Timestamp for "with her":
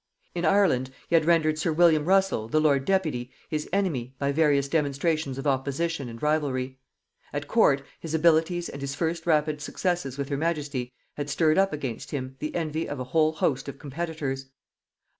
10.17-10.37